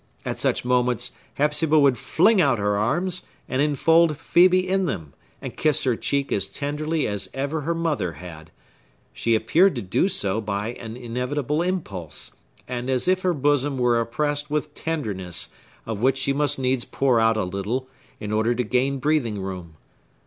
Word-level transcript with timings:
At 0.25 0.39
such 0.39 0.65
moments, 0.65 1.11
Hepzibah 1.35 1.77
would 1.77 1.95
fling 1.95 2.41
out 2.41 2.57
her 2.57 2.75
arms, 2.75 3.21
and 3.47 3.61
infold 3.61 4.17
Phœbe 4.17 4.65
in 4.65 4.85
them, 4.87 5.13
and 5.43 5.55
kiss 5.55 5.83
her 5.83 5.95
cheek 5.95 6.31
as 6.31 6.47
tenderly 6.47 7.05
as 7.05 7.29
ever 7.35 7.61
her 7.61 7.75
mother 7.75 8.13
had; 8.13 8.49
she 9.13 9.35
appeared 9.35 9.75
to 9.75 9.83
do 9.83 10.07
so 10.07 10.41
by 10.41 10.69
an 10.69 10.97
inevitable 10.97 11.61
impulse, 11.61 12.31
and 12.67 12.89
as 12.89 13.07
if 13.07 13.21
her 13.21 13.35
bosom 13.35 13.77
were 13.77 13.99
oppressed 13.99 14.49
with 14.49 14.73
tenderness, 14.73 15.49
of 15.85 15.99
which 15.99 16.17
she 16.17 16.33
must 16.33 16.57
needs 16.57 16.83
pour 16.83 17.19
out 17.19 17.37
a 17.37 17.43
little, 17.43 17.87
in 18.19 18.31
order 18.31 18.55
to 18.55 18.63
gain 18.63 18.97
breathing 18.97 19.39
room. 19.39 19.75